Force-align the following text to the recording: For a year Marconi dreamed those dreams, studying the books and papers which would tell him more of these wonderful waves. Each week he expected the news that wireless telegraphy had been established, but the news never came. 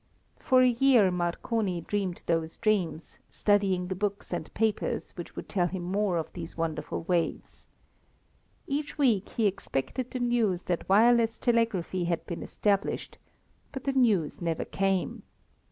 For 0.39 0.63
a 0.63 0.67
year 0.67 1.11
Marconi 1.11 1.79
dreamed 1.79 2.23
those 2.25 2.57
dreams, 2.57 3.19
studying 3.29 3.87
the 3.87 3.93
books 3.93 4.33
and 4.33 4.51
papers 4.55 5.11
which 5.11 5.35
would 5.35 5.47
tell 5.47 5.67
him 5.67 5.83
more 5.83 6.17
of 6.17 6.33
these 6.33 6.57
wonderful 6.57 7.03
waves. 7.03 7.67
Each 8.65 8.97
week 8.97 9.29
he 9.29 9.45
expected 9.45 10.09
the 10.09 10.19
news 10.19 10.63
that 10.63 10.89
wireless 10.89 11.37
telegraphy 11.37 12.05
had 12.05 12.25
been 12.25 12.41
established, 12.41 13.19
but 13.71 13.83
the 13.83 13.93
news 13.93 14.41
never 14.41 14.65
came. 14.65 15.21